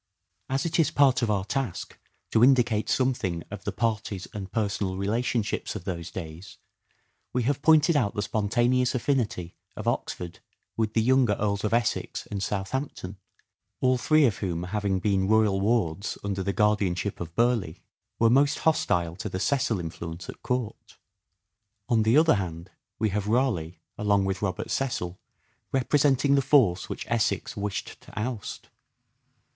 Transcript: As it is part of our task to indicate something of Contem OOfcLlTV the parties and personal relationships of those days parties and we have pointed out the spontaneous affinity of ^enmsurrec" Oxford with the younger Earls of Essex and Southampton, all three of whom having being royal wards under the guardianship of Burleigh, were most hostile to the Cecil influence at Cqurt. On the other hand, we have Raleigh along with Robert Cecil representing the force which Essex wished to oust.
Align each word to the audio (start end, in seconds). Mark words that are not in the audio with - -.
As 0.49 0.65
it 0.65 0.79
is 0.79 0.89
part 0.89 1.21
of 1.21 1.29
our 1.29 1.45
task 1.45 1.99
to 2.31 2.43
indicate 2.43 2.89
something 2.89 3.43
of 3.51 3.59
Contem 3.59 3.61
OOfcLlTV 3.61 3.63
the 3.65 3.71
parties 3.71 4.27
and 4.33 4.51
personal 4.51 4.97
relationships 4.97 5.75
of 5.75 5.83
those 5.83 6.09
days 6.09 6.57
parties 6.57 6.57
and 7.23 7.29
we 7.33 7.43
have 7.43 7.61
pointed 7.61 7.95
out 7.95 8.15
the 8.15 8.23
spontaneous 8.23 8.95
affinity 8.95 9.53
of 9.75 9.85
^enmsurrec" 9.85 9.91
Oxford 9.93 10.39
with 10.75 10.93
the 10.95 11.03
younger 11.03 11.33
Earls 11.39 11.63
of 11.63 11.71
Essex 11.75 12.25
and 12.31 12.41
Southampton, 12.41 13.17
all 13.79 13.99
three 13.99 14.25
of 14.25 14.37
whom 14.39 14.63
having 14.63 14.97
being 14.97 15.27
royal 15.27 15.61
wards 15.61 16.17
under 16.23 16.41
the 16.41 16.51
guardianship 16.51 17.19
of 17.19 17.35
Burleigh, 17.35 17.81
were 18.17 18.31
most 18.31 18.57
hostile 18.65 19.15
to 19.17 19.29
the 19.29 19.39
Cecil 19.39 19.79
influence 19.79 20.27
at 20.27 20.41
Cqurt. 20.41 20.97
On 21.89 22.01
the 22.01 22.17
other 22.17 22.37
hand, 22.37 22.71
we 22.97 23.09
have 23.09 23.27
Raleigh 23.27 23.79
along 23.99 24.25
with 24.25 24.41
Robert 24.41 24.71
Cecil 24.71 25.19
representing 25.71 26.33
the 26.33 26.41
force 26.41 26.89
which 26.89 27.05
Essex 27.07 27.55
wished 27.55 28.01
to 28.01 28.19
oust. 28.19 28.69